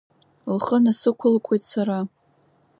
[0.55, 1.99] Лхы насықәылкуеит сара.